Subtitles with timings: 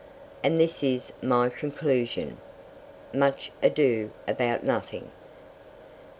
[0.43, 2.37] "And this is my conclusion."
[3.13, 5.11] Much Ado About Nothing.
[5.11, 5.99] POSTSCRIPT.